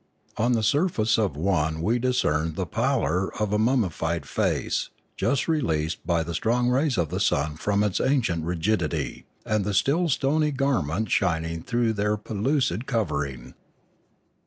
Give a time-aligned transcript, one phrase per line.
[0.35, 6.03] On the surface of one we discerned the pallor of a mummied face, just released
[6.07, 9.77] by the strong rays of the sun from its ancient rigidity, and the 648 Limanora
[9.77, 13.53] still stony garments shining through their pellucid covering.